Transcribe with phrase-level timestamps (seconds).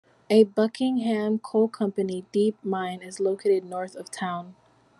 [0.31, 4.55] A Buckingham Coal Company deep mine is located north of town.